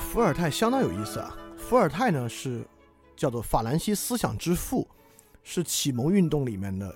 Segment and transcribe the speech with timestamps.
[0.00, 1.36] 伏尔泰相当有意思啊。
[1.56, 2.66] 伏尔泰呢是
[3.16, 4.88] 叫做法兰西思想之父，
[5.44, 6.92] 是启蒙运动里面的。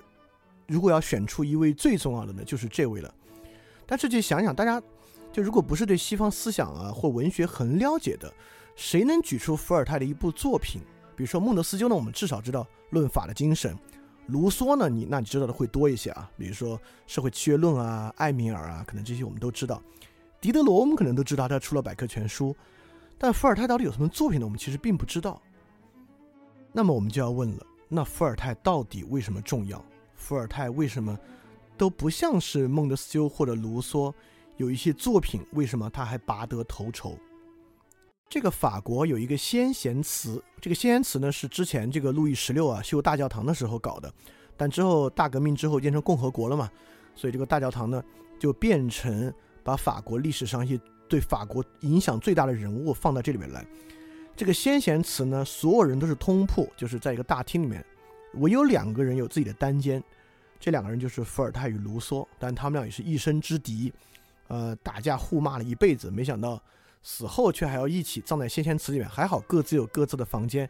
[0.67, 3.13] 如果要选出一位最重要的呢，就是这位了。
[3.85, 4.81] 但是去想想，大家
[5.31, 8.33] 就如果不是对西方思想啊或文学很了解的，
[8.75, 10.81] 谁能举出伏尔泰的一部作品？
[11.15, 13.73] 比如说孟德斯鸠呢，我们至少知道《论法的精神》；
[14.27, 16.29] 卢梭呢，你那你知道的会多一些啊。
[16.37, 16.77] 比如说
[17.07, 19.81] 《社会契约论》啊、艾米尔啊，可能这些我们都知道。
[20.41, 22.53] 狄德罗我们可能都知道，他出了百科全书。
[23.17, 24.45] 但伏尔泰到底有什么作品呢？
[24.45, 25.41] 我们其实并不知道。
[26.71, 29.83] 那么我们就要问了：那伏尔泰到底为什么重要？
[30.15, 31.17] 伏尔泰为什么
[31.77, 34.13] 都不像是孟德斯鸠或者卢梭
[34.57, 35.45] 有一些作品？
[35.51, 37.17] 为什么他还拔得头筹？
[38.27, 44.11] 这个法国有一个先贤祠，这个先贤祠呢是之前这个路易十六啊修大教堂的时候搞的，
[44.57, 46.69] 但之后大革命之后变成共和国了嘛，
[47.15, 48.03] 所以这个大教堂呢
[48.39, 53.65] 就变成把法国历史上一些对法国影响最大的人物放到这里面来。
[54.35, 57.83] 这个先贤祠呢，所有人都是通铺，就是在一个大厅里面，
[58.33, 60.03] 唯有两个人有自己的单间。
[60.59, 63.93] 这两个人就是伏尔泰与卢梭，但他们俩也是一生之敌，
[64.47, 66.61] 呃，打架互骂了一辈子，没想到
[67.03, 69.07] 死后却还要一起葬在先贤祠里面。
[69.07, 70.67] 还好各自有各自的房间。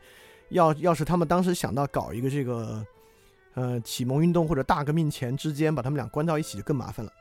[0.50, 2.86] 要要是他们当时想到搞一个这个，
[3.56, 7.12] 呃，启蒙运动或者大革命前之间把他们俩关到一起，就更麻烦了。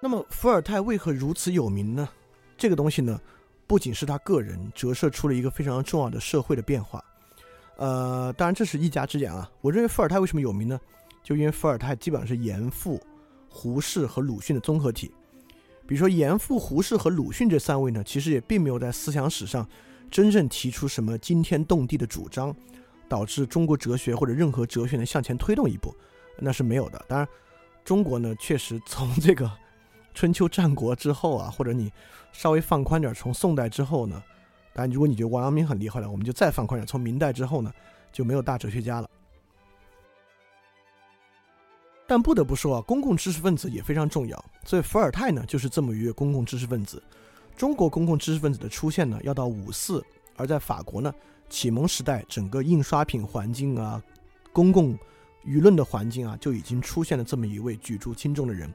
[0.00, 2.08] 那么伏尔泰为何如此有名呢？
[2.56, 3.20] 这个东西呢，
[3.66, 7.04] 不仅是他个人折射出了一个非常重要的社会的变化。
[7.76, 9.50] 呃，当然这是一家之言啊。
[9.60, 10.80] 我认为伏尔泰为什么有名呢？
[11.22, 13.00] 就因为伏尔泰基本上是严复、
[13.48, 15.12] 胡适和鲁迅的综合体。
[15.86, 19.68] 比如说严复、胡适和鲁迅这三位呢，其实也并没有在思想史上
[20.10, 22.54] 真正提出什么惊天动地的主张，
[23.08, 25.94] 导致中国哲学或者任何哲学能向前推动一步，
[26.38, 27.04] 那是没有的。
[27.08, 27.28] 当然，
[27.84, 29.50] 中国呢，确实从这个
[30.18, 31.92] 春秋战国之后啊，或者你
[32.32, 34.20] 稍微放宽点，从宋代之后呢，
[34.74, 37.72] 当然如果你觉得王阳明很厉害了，我们就再放宽点，从明代之后呢，
[38.10, 39.08] 就没有大哲学家了。
[42.04, 44.44] 但不得不说啊，公共知识分子也非常重要。
[44.64, 47.00] 所以伏尔泰呢，就是这么一位公共知识分子。
[47.56, 50.02] 中国公共知识分子的出现呢，要到五四；
[50.34, 51.14] 而在法国呢，
[51.48, 54.02] 启蒙时代整个印刷品环境啊，
[54.52, 54.98] 公共
[55.46, 58.68] 舆论的环境啊，就已经出现了这么一位举足轻重的人。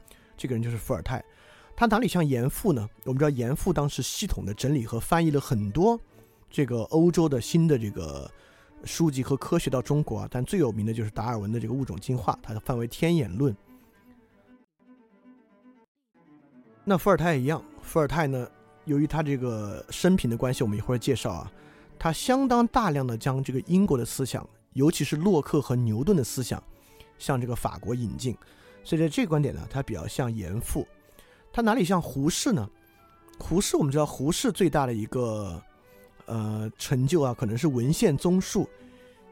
[0.43, 1.23] 这个人就是伏尔泰。
[1.75, 2.89] 他哪里像严复呢？
[3.05, 5.97] 我们知道严复当时系统的整理和翻译了很多
[6.49, 8.29] 这个欧洲的新的这个。
[8.85, 13.55] 书籍和科学到中国啊，但最有名的就是达尔文的这个物种进化，它的范围天演论。
[16.83, 18.45] 那伏尔泰也一样，伏尔泰呢，
[18.83, 21.49] 由于他这个生平的关系，我们一会儿介绍啊，
[21.97, 26.61] 他相当大量的将这个英国的思想，尤其是洛克和牛顿的思想，
[27.17, 28.37] 向这个法国引进。
[28.83, 30.87] 所以在这个观点呢，他比较像严复。
[31.51, 32.69] 他哪里像胡适呢？
[33.39, 35.61] 胡适我们知道，胡适最大的一个。
[36.25, 38.65] 呃，成就啊，可能是文献综述，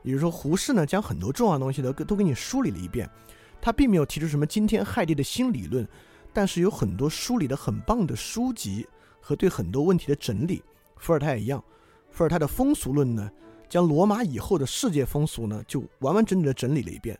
[0.03, 3.09] 也就是说，胡适呢将很多重要东西都都给你梳理了一遍，
[3.61, 5.87] 他并没有提出什么惊天骇地的新理论，
[6.33, 8.85] 但是有很多梳理的很棒的书籍
[9.21, 10.61] 和对很多问题的整理。
[10.97, 11.63] 伏尔泰也一样，
[12.09, 13.31] 伏尔泰的风俗论呢，
[13.69, 17.17] 将罗马以后的世界风俗呢，就完完整整的整理了一遍。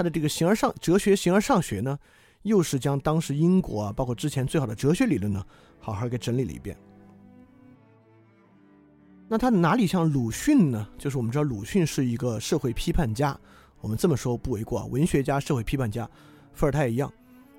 [0.00, 1.98] 他的这个形而上哲学形而上学呢，
[2.40, 5.44] 又是将当时英国啊，包括之前最好的哲学理论呢，
[5.78, 6.74] 好好给整理了一遍。
[9.28, 10.88] 那他哪里像鲁迅呢？
[10.96, 13.38] 就是我们知道鲁迅是一个社会批判家，
[13.82, 14.86] 我们这么说不为过啊。
[14.86, 16.08] 文学家、社会批判家，
[16.54, 17.12] 伏尔泰一样。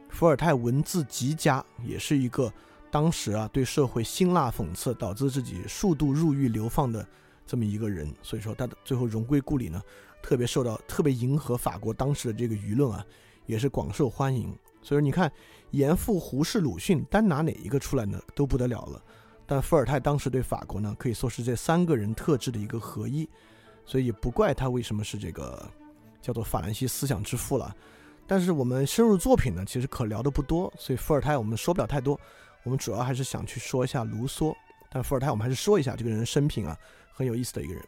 [0.09, 2.51] 伏尔泰文字极佳，也是一个
[2.89, 7.07] 当时啊对社会辛辣讽刺，导致自己数度入狱流放的
[7.45, 8.11] 这么一个人。
[8.23, 9.79] 所以说他的最后荣归故里呢，
[10.21, 13.05] 特别受到特别迎合法国当时的这个舆论啊，
[13.45, 14.55] 也是广受欢迎。
[14.81, 15.31] 所以说你看
[15.71, 19.01] 严复、胡适、鲁迅，单拿哪一个出来呢，都不得了了。
[19.45, 23.29] 但伏尔泰当时对法国呢，可以说是这三个人特质的一个合一，
[23.85, 25.69] 所以不怪他为什么是这个
[26.21, 27.75] 叫做法兰西思想之父了。
[28.25, 32.17] 但是我们深入作品呢，其实可聊的不多，所以伏尔泰我们说不了太多。
[32.63, 34.55] 我们主要还是想去说一下卢梭，
[34.89, 36.77] 但伏尔泰我们还是说一下这个人生平啊，
[37.11, 37.83] 很有意思的一个人。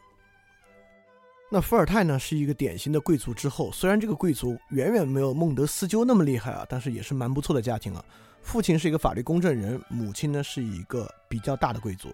[1.54, 8.04] 那伏尔泰呢，是一个典型的贵族之后，虽然这个贵族远远没有孟德斯鸠那么厉害啊，但是也是蛮不错的家庭了。
[8.42, 12.08] 父亲是一个法律公证人，母亲呢是一个比较大的贵族。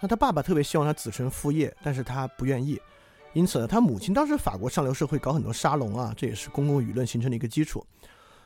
[0.00, 2.76] 那他爸爸特别希望他子承父业，但是他不愿意。
[3.32, 7.86] 因此呢，他母亲当时法国上流社会搞很多沙龙啊，这也是公共舆论形成的一个基础。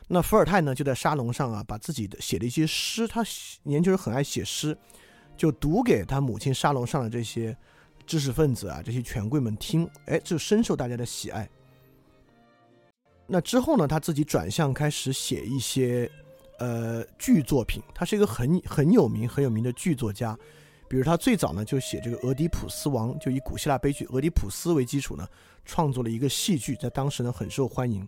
[0.07, 3.23] 那伏尔泰呢就在沙龙上啊，把自己的写的一些诗，他
[3.63, 4.77] 年轻人很爱写诗，
[5.35, 7.57] 就读给他母亲沙龙上的这些
[8.09, 11.47] 知识分子啊、这些权贵们听，哎，就深受大家的喜爱。
[13.27, 16.11] 那之后呢，他自己转向开始写一些。
[16.61, 20.37] 呃，剧作品，他是一个很很有名、很有名的剧作家，
[20.89, 25.25] 比如他最早呢就写这个《俄狄浦斯王》，就以古希腊悲剧《俄狄浦斯》为基础呢，
[25.63, 28.05] 创作了一个戏剧，在当时呢很受欢迎。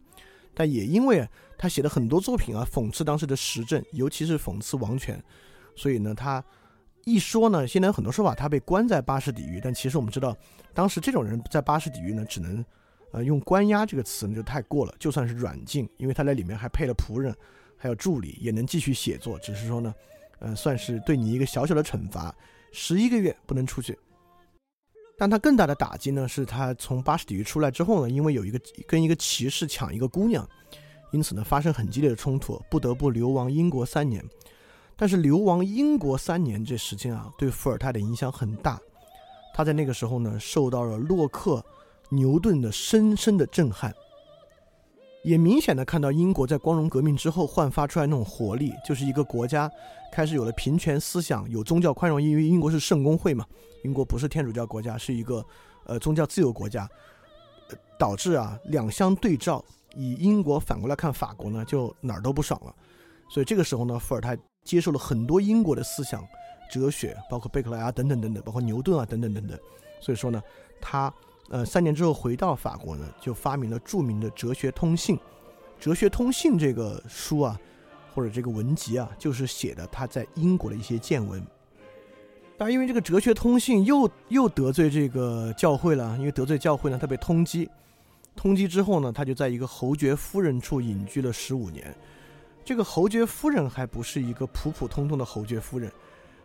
[0.54, 1.26] 但也因为
[1.58, 5.24] 他写的很多作品啊，讽刺当时的时政，尤其是讽刺王权，
[5.74, 6.44] 所以呢，他
[7.06, 9.60] 一说呢，现在有很多说法，他被关在巴士底狱。
[9.64, 10.36] 但其实我们知道，
[10.74, 12.64] 当时这种人在巴士底狱呢，只能
[13.12, 17.36] 呃用关押这个词呢就太过了，就算是软禁，因为他在里面还配了仆人，
[17.76, 19.94] 还有助理，也能继续写作，只是说呢，
[20.40, 22.34] 呃，算是对你一个小小的惩罚。
[22.72, 23.98] 十一个月不能出去，
[25.18, 30.48] 但他更大的打击呢，是他从巴士底狱出来之后呢，因为有一个跟一个骑士抢一个姑娘，
[31.12, 34.24] 因此呢发生很激烈的冲突，不得不流亡英国三年。
[35.02, 38.80] 但是流亡英国三年这时间啊，对伏尔泰的影响很大。
[39.52, 41.66] 他在那个时候呢，受到了洛克、
[42.10, 43.92] 牛顿的深深的震撼。
[45.24, 49.68] 也明显的看到英国在光荣革命之后焕发出来那种活力，就是一个国家
[50.12, 53.44] 开始有了平权思想，有宗教宽容，因为英国是圣公会嘛，
[53.84, 55.44] 英国不是天主教国家，是一个
[55.86, 56.88] 呃宗教自由国家，
[57.98, 59.66] 导致啊两相对照，
[59.96, 62.76] 以英国反过来看法国呢，就哪儿都不爽了。
[63.32, 66.22] 所以这个时候呢，伏尔泰接受了很多英国的思想、
[66.70, 69.58] 哲学，包括贝克莱啊等等等等，包括牛顿啊等等等等。
[70.00, 70.42] 所以说呢，
[70.82, 71.12] 他。
[71.50, 75.18] 呃，三年之后回到法国呢，就发明了著名的《哲学通信》。
[75.82, 77.60] 《哲学通信》这个书啊，
[78.16, 81.46] 或者这个文集啊，就是写的他在英国的一些见闻。
[82.58, 87.68] 但因为这个《哲学通信》又又得罪这个教会了，因为得罪教会呢，他被通缉。
[88.34, 91.94] 通缉之后呢，他就在一个侯爵夫人处隐居了十五年。
[92.64, 95.92] 这个侯爵夫人还不是一个普普通通的侯爵夫人，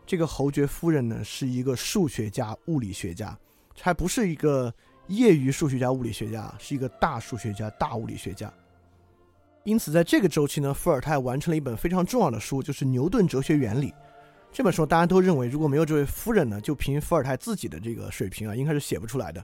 [0.06, 3.38] 这个侯爵夫人呢，是一个数学家、物理学家，
[3.80, 4.72] 还不是一个。
[5.08, 8.52] 业余数学家、物理学家是一个大数学家、大物理学家，
[9.62, 13.90] 因此在这个周期呢，伏尔泰完成了一本非常重要的书，就是《牛顿哲学原理》
[14.50, 14.84] 这本书。
[14.84, 19.40] 大家都认为，如果没有这位夫人呢，就凭伏尔泰自己的这个水平啊，应该是写不出来的。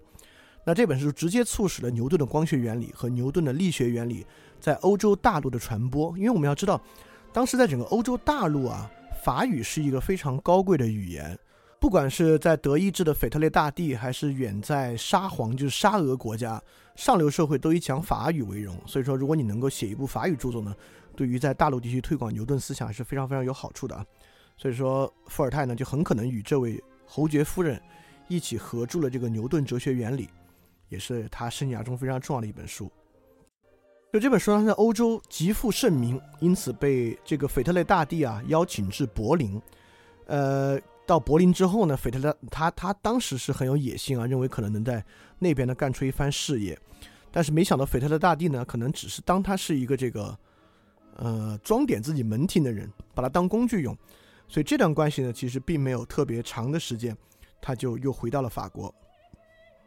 [0.65, 4.25] 那这本书直接促使了牛顿的光学原理和牛顿的力学原理
[4.61, 6.17] 在欧洲大陆的传播。
[6.17, 6.81] 因为我们要知道，
[7.33, 8.91] 当时在整个欧洲大陆啊，
[9.25, 11.37] 法语是一个非常高贵的语言。
[11.81, 16.63] 不管是在德意志的腓特烈大帝，还是远在沙皇，就是沙俄国家，
[16.95, 18.81] 上流社会都以讲法语为荣。
[18.87, 20.73] 所以说，如果你能够写一部法语著作呢，
[21.17, 24.07] 对于在大陆地区推广牛顿思想是非常非常有好处的啊。
[24.57, 27.83] 所以说，伏尔泰呢就很可能与这位侯爵夫人
[28.29, 30.27] 一起合著了这个《牛顿哲学原理》，
[30.93, 32.89] 也是他生涯中非常重要的一本书。
[34.13, 39.61] 就这本书呢，在欧洲极负盛名，因此被这个腓特烈大帝啊邀请至柏林，
[40.27, 40.79] 呃。
[41.05, 45.05] 到柏林之后呢，腓特烈他他当时是很有野心啊，认为可能能在
[45.41, 46.79] 那边呢干出一番事业，
[47.33, 50.39] 但是没想到腓特烈大帝呢，可能只是当他是一个这个，
[51.17, 53.95] 呃，装点自己门庭的人，把他当工具用，
[54.47, 57.15] 所以这段关系呢，其实并没有特别长的时间，
[57.61, 58.95] 他就又回到了法国。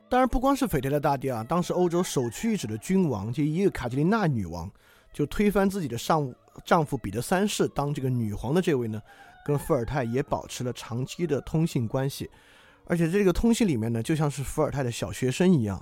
[0.08, 4.70] 当然，不光是斐特的大帝啊，当时欧洲首屈一指的君王，就一个卡捷琳娜女王，
[5.12, 6.34] 就推翻自己的上
[6.64, 9.02] 丈夫彼得三世当这个女皇的这位呢。
[9.46, 12.28] 跟伏尔泰也保持了长期的通信关系，
[12.86, 15.80] 而且这个通信里面呢，就像是伏尔泰的小学生一样，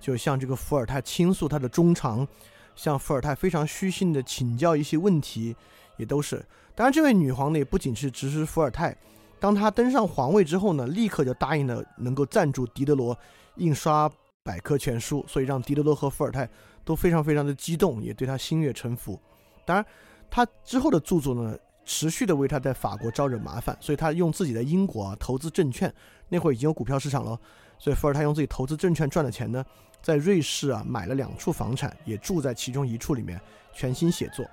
[0.00, 2.26] 就像这个伏尔泰倾诉他的衷肠，
[2.74, 5.54] 向伏尔泰非常虚心的请教一些问题，
[5.96, 6.44] 也都是。
[6.74, 8.96] 当然，这位女皇呢，也不仅是支持伏尔泰，
[9.44, 13.14] 当他登上皇位之后呢，立刻就答应了能够赞助狄德罗
[13.56, 14.10] 印刷
[14.42, 16.48] 百科全书，所以让狄德罗和伏尔泰
[16.82, 19.20] 都非常非常的激动，也对他心悦诚服。
[19.66, 19.84] 当然，
[20.30, 21.54] 他之后的著作呢。
[21.86, 25.92] 持续的为他在法国招惹麻烦，所以他用自己的英国啊投资证券，
[26.30, 27.38] 那会儿已经有股票市场了，
[27.78, 29.62] 所以伏尔泰用自己投资证券赚的钱呢，
[30.00, 33.38] 在瑞士啊买了两处房产，也住在其中一处里面，
[33.74, 34.46] 全心写作。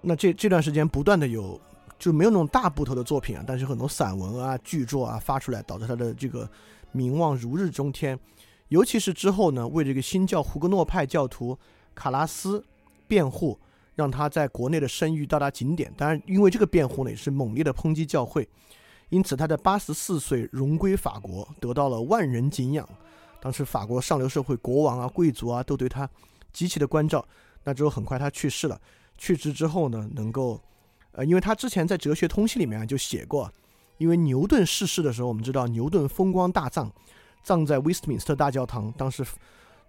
[0.00, 1.60] 那这这段时间不断的有
[1.98, 6.48] 就没有那种大部头的作品啊，但是很多散文啊巨作啊发出来，导致他的这个
[6.92, 8.18] 名望如日中天。
[8.68, 11.58] 尤其是之后呢，为这个新教胡格诺派教徒
[11.94, 12.64] 卡拉斯
[13.06, 13.58] 辩护。
[13.98, 15.92] 让他在国内的声誉到达顶点。
[15.96, 18.48] 当然，因为这个辩护呢，也是猛烈的抨击教会，
[19.08, 22.88] 因此他在八十四岁荣归法国，得到了万人敬仰。
[23.40, 26.08] 当时法国上流社会、国王啊、贵族啊，都对他
[26.52, 27.26] 极其的关照。
[27.64, 28.80] 那之后很快他去世了。
[29.16, 30.60] 去世之后呢，能够，
[31.18, 33.52] 呃，因为他之前在《哲学通信》里面啊就写过，
[33.96, 36.88] 因为牛顿逝世的时候，我们知道牛顿风光大葬，
[37.42, 39.26] 葬在威斯敏斯特大教堂，当时。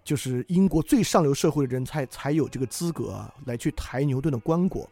[0.02, 4.86] 就是英国最上流社会的人才才有这个资格啊，来去抬牛顿的棺椁。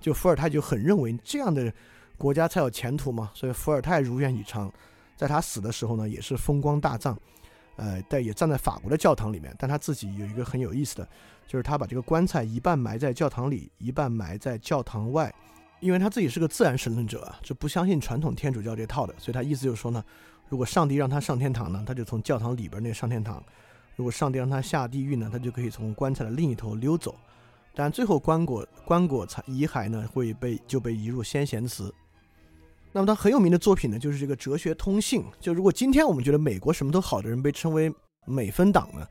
[0.00, 1.70] 就伏尔泰就很认为这样的
[2.16, 4.72] 国家才有前途嘛，所以伏尔泰如愿以偿，
[5.14, 7.14] 在他死的时候呢，也是风光大葬，
[7.76, 9.54] 呃，但也站在法国的教堂里面。
[9.58, 11.08] 但他自己有一个很有意思的，
[11.46, 15.32] 就是他把这个棺材一半埋在教堂里，一半埋在教堂外。
[15.80, 20.02] 因为他自己是个自然神论者啊，就不相信传统天主教这套的，所以他意思就是说呢，
[20.48, 23.38] 如果上帝让他上天堂呢，他就从教堂里边那上天堂；
[23.94, 27.14] 如果上帝让他下地狱呢，他就可以从棺材的另一头溜走。
[27.74, 31.92] 但最后棺椁棺椁残遗骸呢会被就被移入先贤祠。
[32.90, 35.20] 那么他很有名的作品呢，就是这个《哲学通信》。
[35.38, 37.92] 就如果今天我们觉得美国什么都好的人被称为
[38.24, 39.06] 美分党呢，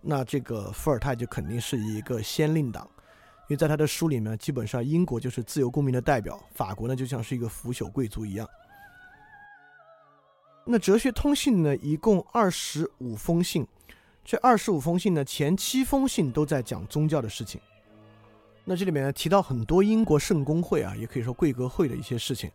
[0.00, 2.88] 那这个伏尔泰就肯定是一个先令党。
[3.48, 8.48] 因为在他的书里面，基本上英国就是自由公民的代表，法国呢就像是一个腐朽贵族一样。
[10.64, 13.64] 那《哲学通信》呢，一共二十五封信，
[14.24, 17.60] 这二十五封信呢，前七封信都在讲宗教的事情。
[18.64, 22.50] 那这里面提到很多英国圣公会啊，也可以说贵格会的一些事情，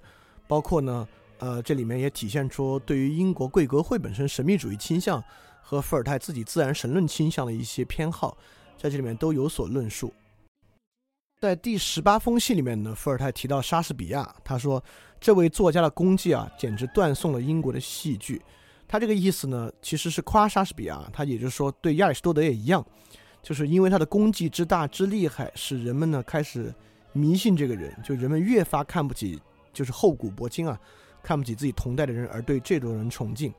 [0.46, 1.08] 包括呢，
[1.40, 5.24] 呃，这里面也体现出对于英国贵格会本身神秘主义倾向
[5.62, 8.38] 和伏尔泰自己自然神论倾向的一些偏好，
[8.78, 10.14] 在这里面都有所论述。
[11.42, 14.82] 在第十八封信里面呢，伏尔泰提到莎士比亚，他说
[15.20, 18.40] 这位作家的功绩啊，简直断送了英国的戏剧。
[18.88, 22.86] 他这个意思呢，其实是夸莎士比亚，他也就是说对亚里士多德也一样，
[23.42, 26.72] 就是因为他的功绩之大之厉害，使人们呢开始
[27.12, 29.42] 迷信这个人，就人们越发看不起，
[29.74, 30.80] 就是厚古薄今啊，
[31.24, 33.52] 看不起自己同代的人，而对这种人崇敬。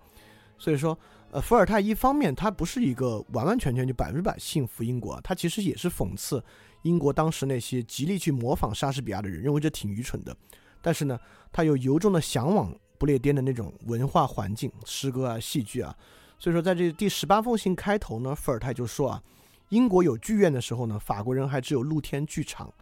[0.57, 0.97] 所以说，
[1.33, 6.41] 呃，伏尔泰一方面他不是一个完完全全就百分之百信服英国，他其实也是讽刺。
[6.83, 10.37] 英国当时那些极力去模仿莎士比亚的人，认为这挺愚蠢的，
[10.81, 11.19] 但是呢，
[11.53, 15.97] 他又由衷的向往不列颠的那种文化环境、诗歌啊、戏剧啊，
[16.39, 19.23] 所以说在这第十八封信开头呢，伏尔泰就说啊，
[19.69, 22.73] 英国有剧院的时候呢，法国人还只有露天剧场，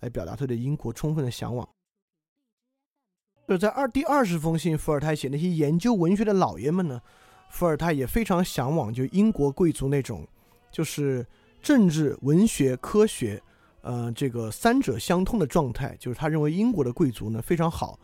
[0.00, 1.68] 来表达他对英国充分的向往。
[3.48, 7.00] 就在二第二十封信，伏尔泰写那些研究文学的老爷们呢，
[7.50, 10.24] 伏尔泰也非常向往就英国贵族那种，
[10.70, 11.26] 就是。
[11.62, 13.42] 政治、文学、科学，
[13.82, 17.98] 呃，这个三者相通的状态，就是他认为英国的贵族呢非常好，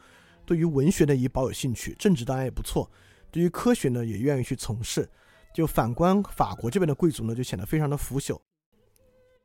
[0.44, 2.90] 对于文学呢也保有兴趣，政治当然也不错，
[3.30, 5.08] 对于科学呢也愿意去从事。
[5.54, 8.38] 就反观法国这边的贵族呢，就显得非常的腐朽。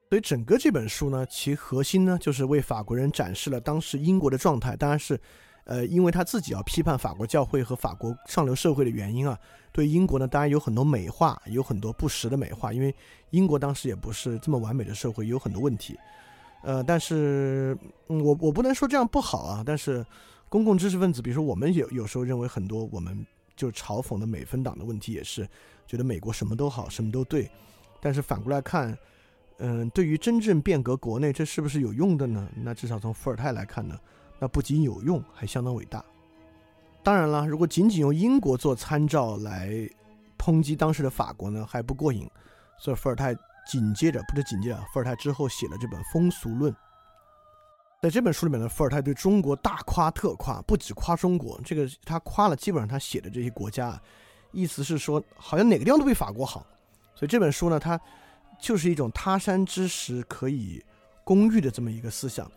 [0.10, 5.20] 所以整个这本书呢，其核心呢就是为法国人展示了当时英国的状态，当然是。
[5.66, 9.38] 呃，因为他自己要批判法国教会和法国上流社会的原因啊，
[9.72, 12.74] 对英国呢，当然有很多美化，有很多不实的美化。
[12.74, 12.94] 因为
[13.30, 15.98] 英国当时也不是这么完美的社会，有很多问题。
[16.64, 19.64] 呃，但是，我我不能说这样不好啊。
[19.66, 20.06] 但是，
[20.50, 23.26] 公共知识分子，比如说我们有有时候认为很多我们
[23.56, 25.48] 就嘲讽的美分党的问题，也是
[25.88, 27.50] 觉得美国什么都好，什么都对。
[28.00, 28.96] 但是反过来看，
[29.58, 32.48] 嗯，对于真正变革国内，这是不是有用的呢？
[32.56, 33.98] 那至少从伏尔泰来看呢？
[34.38, 36.04] 那不仅有用，还相当伟大。
[37.04, 39.70] 当然了，如果仅仅用英国做参照来
[40.38, 42.30] 抨击当时的法国呢，还不过瘾。
[42.78, 43.36] 所以伏尔泰
[43.68, 46.72] 紧接着，不是紧接着，伏尔泰之后写了这本《风俗论》。
[48.02, 54.02] 在这本书里面呢，伏尔泰对中国大夸特夸，不止夸中国，这个他夸了基本上他写的这些国家，
[54.52, 56.66] 意思是说好像哪个地方都比法国好。
[57.14, 58.00] 所以这本书呢，它
[58.60, 60.84] 就是一种他山之石可以
[61.24, 62.50] 攻玉的这么一个思想。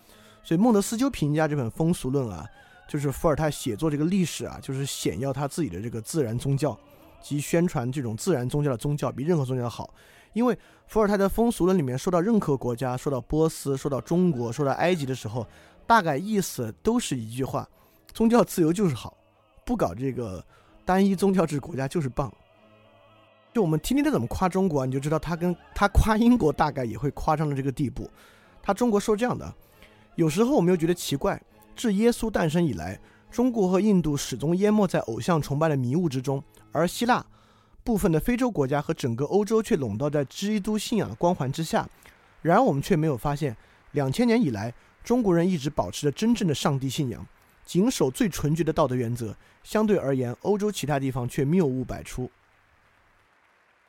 [0.43, 2.47] 所以孟德斯鸠评价这本《风俗论》啊，
[2.87, 6.79] 就是伏尔泰写作这个历史啊，就是显耀他自己的这个自然宗教
[7.23, 9.93] 及宣传这种自然宗教的宗教比任何宗教好。
[10.33, 15.47] 因为伏尔泰的《风俗论》里面说到任何国家，说到波斯，说到中国，说到埃及的时候，
[15.87, 17.69] 大概意思都是一句话：
[18.13, 19.17] 宗教自由就是好，
[19.65, 20.45] 不搞这个
[20.85, 22.33] 单一宗教制国家就是棒。
[23.53, 28.11] 就我们听听他怎么夸中国，你就知道他跟他夸英国大概也会夸张到这个地步。
[28.61, 29.55] 他中国说这样的。
[30.17, 31.41] 有时候我们又觉得奇怪，
[31.77, 32.99] 自耶稣诞生以来，
[33.31, 37.25] 中国和印度始终淹没在偶像崇拜的迷雾之中，而希腊、
[37.83, 41.89] 部分的非洲国家和整个欧洲却笼罩在基督信仰的光环之下。
[42.43, 43.57] 然而，我们却没有发现，
[43.93, 47.27] 两千年以来，中国人一直保持着真正的上帝信仰，
[47.65, 49.35] 谨守最纯洁的道德原则。
[49.63, 52.31] 相对而言，欧洲其他地方却谬误百出。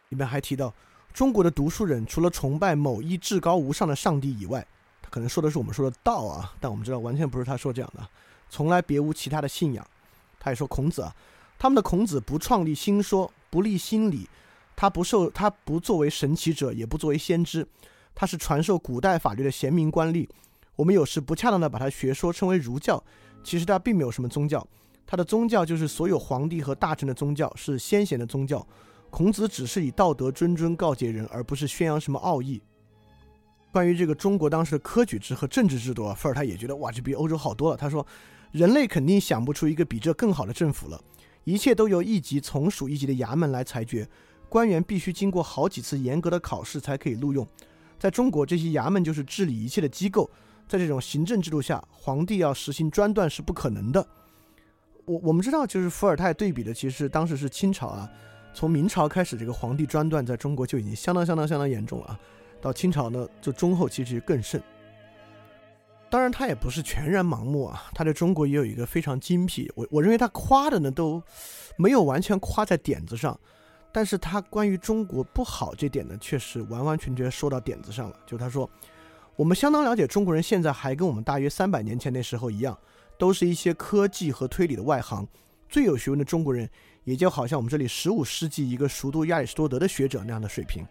[0.10, 0.74] 里面还提到，
[1.14, 4.66] 中国的读书人除了崇拜某一至高无上的上帝以外，
[5.16, 8.06] 可能说的是我们说的道啊，但我们知道完全不是他说这样的，
[8.50, 9.88] 从来别无其他的信仰。
[10.38, 11.16] 他也说孔子啊，
[11.58, 14.28] 他们的孔子不创立新说，不立新理，
[14.76, 17.66] 他不受他不作为神奇者，也不作为先知，
[18.14, 20.28] 他是传授古代法律的贤明官吏。
[20.76, 23.02] 我们有时不恰当的把他学说称为儒教，
[23.42, 24.68] 其实他并没有什么宗教，
[25.08, 28.68] 他的宗教就是所有皇帝和大臣的宗教，是先贤的宗教。
[29.10, 32.62] 孔子只是以道德谆谆告诫人，而不是宣扬什么奥义。
[33.76, 37.76] 关于这个中国当时的科举制和政治制度啊，伏尔泰也觉得哇，这比欧洲好多了。
[37.76, 38.08] 他说，
[38.54, 40.98] 人类肯定想不出一个比这更好的政府了，
[41.44, 44.08] 一切都由一级从属一级的衙门来裁决，
[44.48, 47.46] 官员必须经过好几次严格的考试才可以录用。
[48.00, 50.32] 在中国，这些衙门就是治理一切的机构，
[50.70, 54.08] 在这种行政制度下，皇帝要实行专断是不可能的。
[55.04, 58.10] 我我们知道，就是伏尔泰对比的，其实当时是清朝啊，
[58.54, 62.20] 从明朝开始，这个皇帝专断在中国就已经相当相当相当严重了啊。
[62.66, 64.60] 到清朝呢，就中后期其实更甚。
[66.10, 69.72] 当然，他也不是全然盲目啊，他对中国也有一个非常精辟。
[69.76, 71.22] 我我认为他夸的呢都
[71.78, 73.40] 没有完全夸在点子上，
[73.92, 78.16] 但是他关于中国不好这点呢，确实完完全全说到点子上了。
[78.26, 78.68] 就他说，
[79.36, 82.76] 我们相当了解中国人现在还跟我们大约三百年前那时候一样。
[83.18, 85.26] 都是一些科技和推理的外行，
[85.70, 86.70] 最有学问的中国人，
[87.06, 90.84] 也就好像我们这里十五世纪一个熟读亚里士多德的学者那样的水平。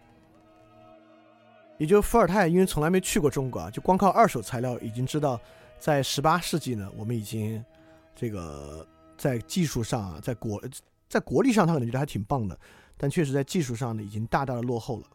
[1.77, 5.39] 也就伏尔泰，因为从来没去过中国啊，就光靠二手材料已经知道，
[5.79, 7.63] 在十八世纪呢，我们已经
[8.15, 10.61] 这个在技术上啊，在国
[11.09, 12.57] 在国力上，他可能觉得还挺棒的，
[12.97, 15.07] 但确实在技术上呢，已经大大的落后了。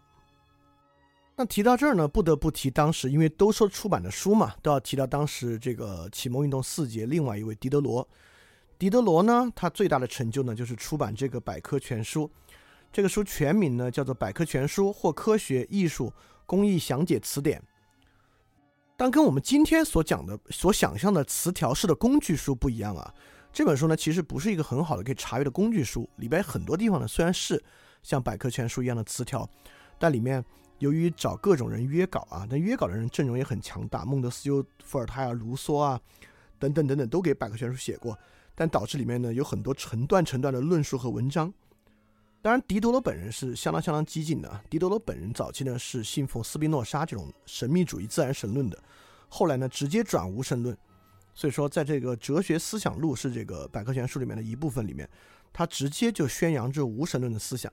[1.36, 8.06] 那提到这儿呢，不得不提当时，因为都说出版的书嘛，都要提到当时这个启蒙运动四杰另外一位狄德罗。
[8.78, 12.30] 狄德罗呢，他最大的成就呢，就是出版这个百科全书。
[12.92, 16.12] 这个书全名呢叫做《百科全书或科学、艺术、
[16.50, 17.60] 工艺详解词典》。
[18.96, 23.14] 但跟我们今天所讲的、所想象的词条式的工具书不一样啊。
[23.52, 26.08] 这本书呢，其实不是一个很好的可以查阅的工具书。
[26.16, 27.62] 里边很多地方呢，虽然是
[28.02, 29.48] 像百科全书一样的词条，
[29.96, 30.44] 但里面。
[30.80, 36.00] 由于找各种人约稿啊，那约稿的人阵容也很强大，孟德斯鸠、伏尔泰啊、卢梭啊，
[36.58, 38.18] 等等等等，都给百科全书写过，
[38.54, 41.52] 但导致里面呢有很多成段成段的论述和文章。
[42.42, 44.60] 当然，狄德罗本人是相当相当激进的。
[44.70, 48.82] 狄德罗本人早期呢是信奉斯宾诺莎这种神秘主义自然神论的，
[49.28, 50.76] 后来呢直接转无神论。
[51.34, 55.08] 所以说，在这个哲学思想录是这个百科全书里面的一部分里面，
[55.52, 57.70] 他直接就宣扬这无神论的思想。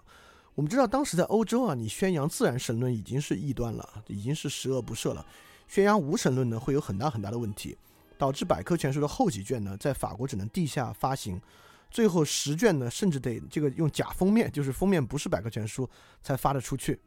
[0.53, 5.25] 我们知道，当时在欧洲啊，你宣扬自然神论已经是异端了，已经是十恶不赦了。
[5.67, 7.77] 宣扬无神论呢，会有很大很大的问题，
[8.17, 11.41] 导致百科全书的后几卷呢，在法国只能地下发行，
[11.89, 15.89] 最后十卷呢，甚至得这个用假封面，就是封面不是百科全书
[16.21, 16.99] 才发得出去。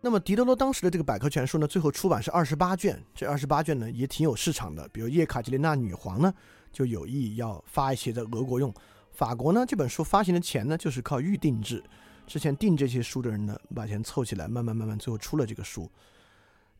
[0.00, 6.32] 那么狄德罗当时的这个百科全书呢，最后出版是二十八卷，这二十八卷呢也挺有市场的，比如叶卡捷琳娜女皇呢
[6.72, 8.74] 就有意要发一些在俄国用，
[9.12, 11.82] 法国呢这本书发行的钱呢就是靠预定制。
[12.26, 15.90] 之前订这些书的人呢，把钱凑起来，慢慢慢慢，最后出了这个书。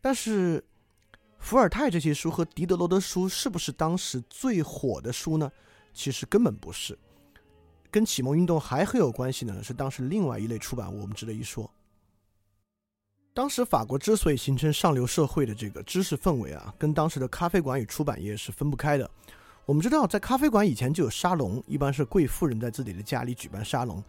[0.01, 0.65] 但是，
[1.39, 5.51] 伏尔泰这些书和狄德罗的书是不是当时最火的书呢？
[5.93, 6.99] 其实根本不是。
[7.91, 11.71] 跟启蒙运动还很有关系呢，是当时另外一类出版物，我们值得一说。
[13.35, 19.11] 当时法国之所以形成上流社会的这个知识氛围啊，跟当时的咖啡馆与出版业是分不开的。
[19.65, 24.03] 我们知道，在咖啡馆以前就有沙龙，一般是贵妇人在自己的家里举办沙龙。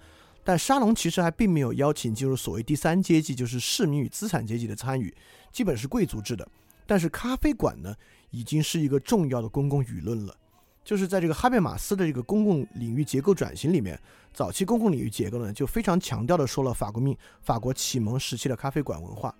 [0.44, 5.16] 但沙龙其实还并没有邀请进入所谓第三阶级，就是市民与资产阶级的参与，
[5.52, 6.46] 基本是贵族制的。
[6.86, 7.96] 但是咖啡馆呢，
[8.30, 10.36] 已经是一个重要的公共舆论了。
[10.84, 14.00] 就是在这个哈贝马斯的这个公共领域结构转型里面，
[14.34, 19.34] 早期公共领域结构呢，就非常强调的说了法国命法国启蒙时期的咖啡馆文化。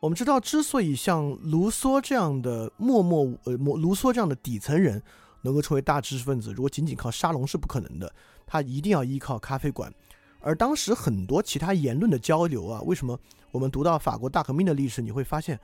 [0.00, 5.02] 我们知道，之所以像卢梭这样的默默呃，卢梭这样的底层人
[5.42, 8.12] 能够成为大知识分子，如果仅仅靠沙龙是不可能的。
[8.46, 9.92] 他一定要依靠咖啡馆，
[10.38, 13.18] 而当时很多其他言论的交流啊，为什么
[13.50, 15.58] 我们读到法国大革命的历史，你会发现，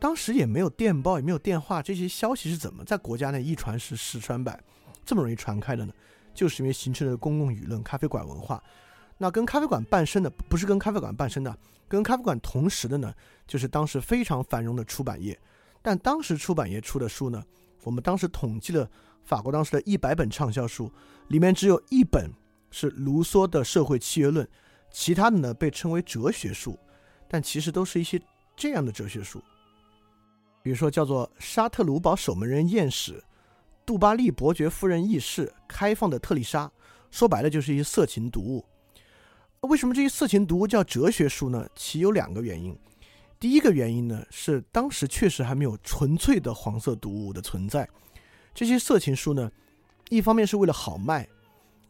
[0.00, 4.58] 当时也没有电报，也没有电话，这些消息是怎么在国家内一传十，十传百，
[5.04, 5.92] 这么容易传开的呢？
[6.34, 8.62] 就是因为形成了公共舆论，咖啡馆文化。
[9.18, 13.14] 那跟咖啡馆伴生的，不是跟咖啡馆伴生的，跟咖啡馆同时的呢，
[13.46, 15.38] 就是当时非常繁荣的出版业。
[15.82, 17.44] 但当时出版业出的书呢，
[17.84, 18.90] 我们当时统计了。
[19.22, 20.90] 法国当时的一百本畅销书，
[21.28, 22.28] 里面只有一本
[22.70, 24.44] 是卢梭的《社会契约论》，
[24.90, 26.76] 其他的呢被称为哲学书，
[27.28, 28.20] 但其实都是一些
[28.56, 29.40] 这样的哲学书，
[30.62, 33.12] 比如说叫做《沙特鲁堡守门人验史》
[33.86, 36.66] 《杜巴利伯爵夫人轶事》《开放的特丽莎》，
[37.10, 38.64] 说白了就是一色情读物。
[39.62, 41.68] 为什么这些色情读物叫哲学书呢？
[41.74, 42.76] 其有两个原因。
[43.38, 47.88] 第一个原因呢是当时确实还没有纯粹的黄色读物的存在。
[48.54, 49.50] 这些色情书呢，
[50.10, 51.26] 一方面是为了好卖，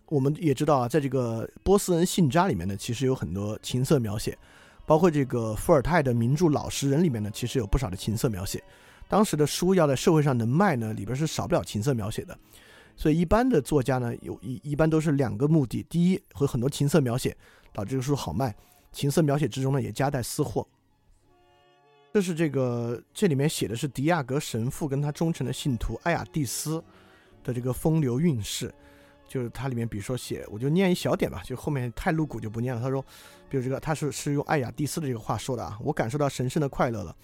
[0.07, 4.39] 我们也知道啊，在这个波斯人信札里面呢，其实有很多情色描写，
[4.91, 8.61] 包括这个伏尔泰的名著《老实人》里面呢，其实有不少的情色描写。
[9.07, 12.37] 当时的书要在社会上能卖呢，里边是少不了情色描写的。
[12.97, 17.37] 所以一般的作家呢，有一一般都是两个目的：第一，和很多情色描写，
[17.73, 18.51] 导致这个书好卖；
[18.91, 20.67] 情色描写之中呢，也夹带私货。
[22.13, 26.83] 这是这个，这里面写的是迪亚格神父跟他忠诚的信徒艾亚蒂斯
[27.45, 28.75] 的这个风流韵事，
[29.31, 32.83] 就是它里面，比如说写，我就念一小点吧，就后面太露骨就不念了。
[32.83, 33.01] 他说，
[33.49, 37.15] 比如这个，他是是用艾雅蒂斯的这个话说的啊，我感受到神圣的快乐了，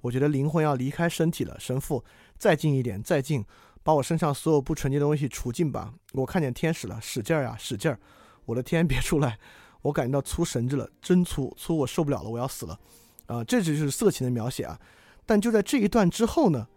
[0.00, 2.04] 我觉得灵魂要离开身体了，神父
[2.38, 3.44] 再近一点，再近，
[3.82, 5.92] 把我身上所有不纯洁的东西除尽吧。
[6.12, 7.98] 我看见天使了，使劲儿呀，使劲儿！
[8.44, 9.36] 我的天， 别出来！
[9.82, 12.78] 我感觉到粗神志了，真粗粗，我受不了了，我要死了！
[13.26, 14.80] 啊，这就是色情的描写啊。
[15.24, 16.68] 但就在这一段之后呢，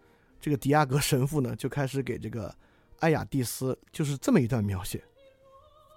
[0.42, 2.56] 这个迪亚格神父呢就开始给这个
[3.00, 5.04] 艾雅蒂斯就是这么一段描写，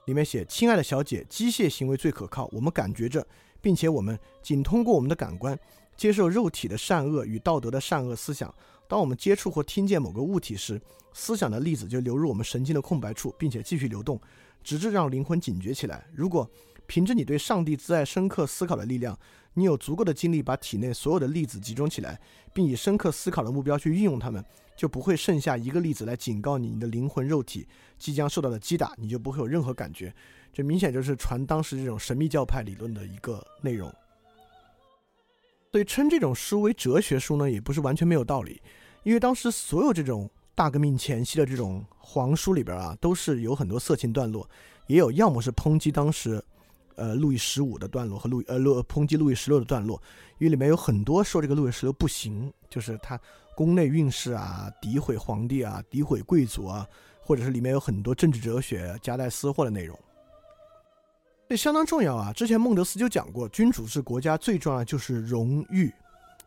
[0.07, 3.27] 里面写：“亲爱的小姐，机械行为最可靠，我们感觉着，
[3.61, 5.59] 并且我们仅通过我们的感官
[5.97, 8.53] 接受肉体的善恶与道德的善恶思想。
[8.89, 10.81] 当我们接触或听见某个物体时，
[11.13, 14.21] 思想的粒子就流入我们神经的空白处，并且继续流动，
[14.63, 16.07] 直至让灵魂警觉起来。
[16.15, 16.49] 如果
[16.87, 19.19] 凭着你对上帝自爱深刻思考的力量，
[19.55, 22.21] 你有足够的精力把体内所有的粒子集中起来，
[22.53, 24.45] 并以深刻思考的目标去运用它们，
[24.77, 27.67] 就不会剩下一个粒子来警告你，你的灵魂肉体
[27.99, 30.15] 即将受到的击打，你就不会有任何感觉。
[30.53, 33.93] 这明显就是传当时这种神秘教派理论的一个内容。
[35.71, 38.61] 所以称这种书为哲学书呢，也不是完全没有道理，
[39.03, 44.49] 因为当时所有这种大革命前夕的这种皇书里边啊，都是有很多色情段落，
[44.87, 46.43] 也有要么是抨击当时。
[46.95, 50.01] 呃，路易十五的段落和路呃路抨击路易十六的段落，
[50.39, 53.19] 因为里面有很多说这个路易十六不行，就是他
[53.63, 56.85] 宫内运势啊，诋毁皇帝啊，诋毁贵族啊，
[57.21, 59.97] 或者是里面有很多政治哲学夹带私货的内容，
[61.49, 62.33] 这相当重要啊。
[62.33, 65.95] 之前孟德斯鸠讲过，君主制国家最重要就是荣誉，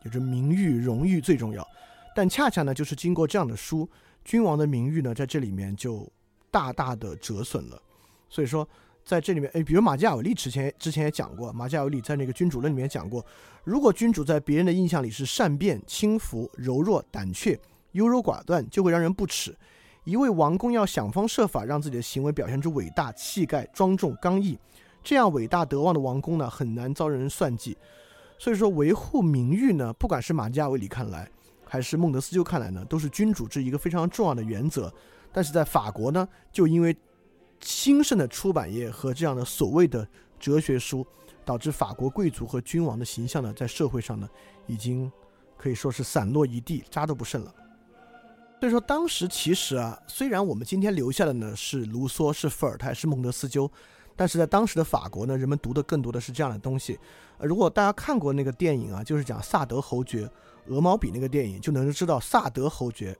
[0.04, 1.66] 就是名誉、荣誉最重要。
[2.14, 3.88] 但恰恰呢，就是经过这样的书，
[4.22, 6.06] 君王的名誉呢，在这里面就
[6.50, 7.80] 大大的折损了。
[8.28, 8.68] 所以说。
[9.06, 13.24] 在这里面，哎，比如马基雅维利之前之前也讲过，马基雅维利在那个《君主论》里面讲过，
[13.62, 17.56] 如果君主在别人的印象里是善变、轻浮、柔弱、胆怯、
[17.92, 19.56] 优柔寡断，就会让人不齿。
[20.02, 24.58] 一位王公要想方设法让自己的行为表现出伟大、气概、庄重、刚毅，
[25.04, 27.78] 这样伟大德望的王公呢，很难遭人算计。
[28.38, 31.28] 所以说，维护名誉呢，不管是马基雅维利看来，
[31.64, 34.92] 还是孟德斯鸠看来呢，都是君主制一个非常重要的原则。
[35.32, 36.96] 但是在法国呢，就因为
[37.60, 40.06] 兴盛的出版业和这样的所谓的
[40.38, 41.06] 哲学书，
[41.44, 44.28] 导致法国贵族和君王的形象呢，在社会上呢，
[44.66, 45.10] 已经
[45.56, 47.54] 可以说是散落一地，渣都不剩了。
[48.60, 53.70] 所以说，当时其实啊，虽然我们今天留下的呢是卢梭、是伏尔泰、是孟德斯鸠，
[54.16, 56.98] 但是在当时的法国呢，人们读的更多的是这样的东西。
[57.38, 60.28] 如果大家看过那个电影啊，就是讲萨德侯爵
[60.68, 63.16] 鹅毛笔那个电影，就能知道萨德侯爵。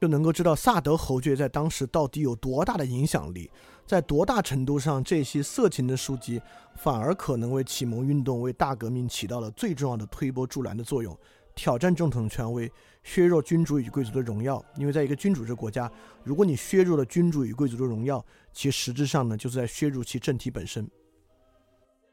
[0.00, 3.50] 就能够知道萨德侯爵在当时到底有多大的影响力，
[3.86, 6.40] 在多大程度上，这些色情的书籍
[6.74, 11.16] 反而可能为启蒙运动、为大革命起到了最重要的推波助澜的作用，
[11.54, 12.70] 挑战正统权威，
[13.02, 14.62] 削弱君主与贵族的荣耀。
[14.76, 15.90] 因为在一个君主制国家，
[16.22, 20.86] 如果你削弱了君主与贵族的荣耀，其实质上呢，就是在削弱其政体本身。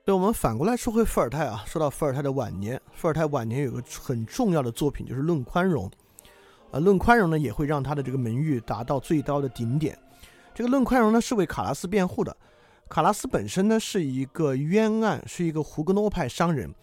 [0.06, 5.90] 那我们反过来说回伏尔泰啊，说到伏尔泰的晚年，伏尔泰晚年有个很重要的作品，就是《论宽容》。
[6.74, 9.96] 呃，论宽容呢，也会让他的这个名誉达到最高的顶点。
[10.56, 12.36] 这个论宽容呢，是为卡拉斯辩护的。
[12.90, 16.74] 卡拉斯本身呢，是一个冤案，是一个胡格诺派商人。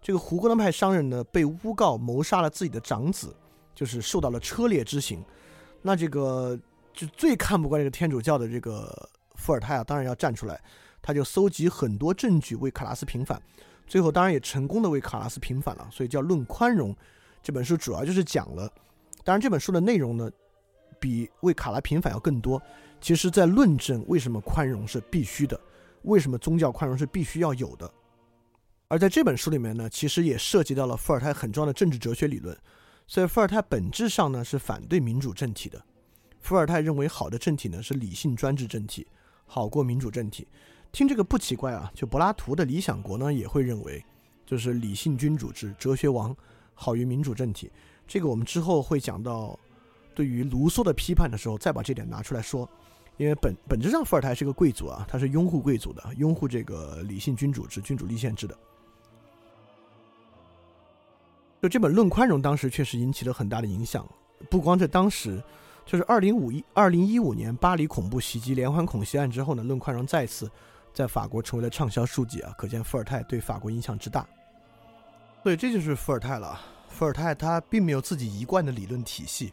[0.00, 3.34] 这个胡格诺派商人呢，被诬告谋杀了自己的长子，
[3.74, 5.20] 就是受到了车裂之刑。
[5.82, 6.56] 那这个
[6.92, 10.60] 就最看不惯这个天主教的这个伏尔泰啊，当然要站出来，
[11.02, 13.42] 他就搜集很多证据为卡拉斯平反。
[13.88, 16.94] 最后当然也成功的为卡拉斯平反了，所以叫《论宽容》
[17.42, 18.70] 这本书主要就是讲了。
[19.24, 20.30] 当然，这本书的内容呢，
[20.98, 22.60] 比为卡拉平反要更多。
[23.00, 25.58] 其实，在论证为什么宽容是必须的，
[26.02, 27.90] 为什么宗教宽容是必须要有的。
[28.88, 32.56] 而在这本书里面呢，其实也涉及到了伏尔泰很重要的政治哲学理论。
[33.06, 35.82] 所以，伏尔泰本质上呢是反对民主政体的。
[36.40, 39.06] 伏尔泰认为，好的政体呢是理性专制政体，
[39.46, 40.46] 好过民主政体。
[40.92, 44.04] 听这个不奇怪啊，就柏拉图的理想国呢也会认为，
[44.44, 46.36] 就是理性君主制、哲学王
[46.74, 47.70] 好于民主政体。
[48.10, 49.56] 这个我们之后会讲到，
[50.16, 52.68] 对于卢梭的批判的时候，再把这点拿出来说。
[53.18, 58.58] 因为本本质上，伏尔泰是个贵族啊，他是拥护贵族的，拥护这个理性君主制、君主立宪制的。
[61.62, 64.04] 就这本《论宽容》，当时确实引起了很大的影响，
[64.50, 65.40] 不光在当时，
[65.86, 70.50] 就是二零五一二零一五年巴黎恐怖袭击连环恐袭案之后呢，《论宽容》再次
[70.92, 74.26] 在法国成为了畅销书籍啊，可见伏尔泰对法国影响之大。
[75.44, 76.60] 所以这就是伏尔泰了。
[76.90, 79.52] 伏尔泰他并没有自己一贯的理论体系，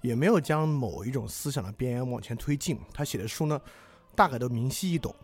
[0.00, 2.76] 也没有将某一种思想的边缘往前推进。
[2.92, 3.60] 他写的书呢，
[4.16, 5.14] 大概都明晰易懂。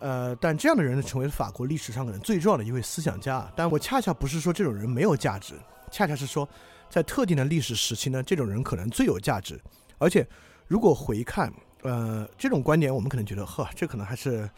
[0.00, 3.48] 呃，但这样的人呢，成为法国历史上可能最重要的一位思想家。
[3.54, 5.54] 但我恰恰不是说这种人没有价值，
[5.92, 6.48] 恰恰是说，
[6.88, 9.60] 在特定的历史时期呢，这种人可能最有价值。
[9.98, 10.26] 而且，
[10.66, 14.48] 如果回看，呃，这种观点，我们可能觉得，呵，这可能还是，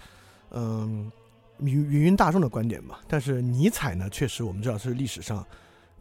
[0.51, 1.11] 嗯
[1.59, 3.01] 云，芸芸大众的观点吧。
[3.09, 5.45] 但是尼采呢，确实我们知道是历史上。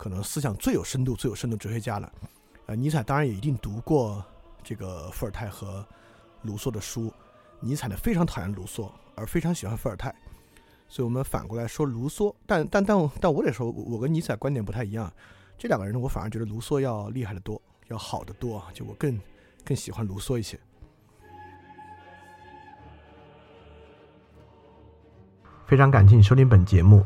[0.02, 2.12] 可能思想最有深度、最有深度哲学家了。
[2.66, 4.26] 呃，尼采当然也一定读过
[4.64, 5.86] 这个伏尔泰和
[6.42, 7.14] 卢梭的书。
[7.60, 10.12] 尼采呢非常讨厌卢梭，而非常喜欢伏尔泰。
[10.88, 15.14] 所以我们反过来说卢梭，但但但但我得说，我跟尼采观点不太一样。
[15.56, 19.22] 这两个人呢，我反而觉得卢梭要厉害的多，要好的多，就我更
[19.64, 20.60] 更喜欢卢梭一些。
[25.68, 27.06] 非常感谢你收听本节目。